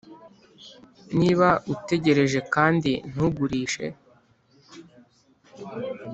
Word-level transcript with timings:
niba 1.19 1.47
utegereje 1.73 2.39
kandi 2.53 2.91
ntugurishe, 3.11 3.85